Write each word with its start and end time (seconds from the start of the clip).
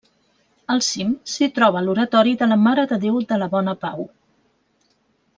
Al 0.75 0.79
cim, 0.85 1.09
s'hi 1.33 1.49
troba 1.59 1.83
l'oratori 1.87 2.33
de 2.39 2.47
la 2.53 2.57
Mare 2.63 2.85
de 2.93 2.97
Déu 3.07 3.19
de 3.33 3.37
la 3.43 3.49
Bona 3.55 3.75
Pau. 3.85 4.07